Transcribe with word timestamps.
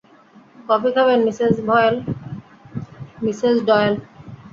Coffee 0.69 0.89
খাবেন, 0.95 1.19
Mrs 1.25 1.55
Doyle? 3.67 3.95